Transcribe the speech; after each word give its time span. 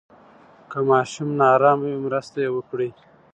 که 0.71 0.77
ماشوم 0.89 1.29
نا 1.39 1.45
آرامه 1.55 1.89
وي، 1.91 1.97
مرسته 2.05 2.37
یې 2.43 2.49
وکړئ. 2.53 2.89